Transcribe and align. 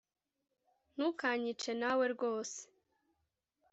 ntukanyice 0.95 1.71
nawe 1.81 2.05
rwose 2.13 2.59